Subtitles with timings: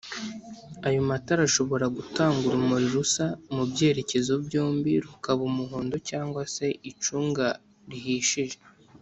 [0.87, 7.47] ayo matara ashobora Gutanga urumuri rusa mubyerekezo byombi rukaba Umuhondo cg se icunga
[7.89, 8.57] rihishije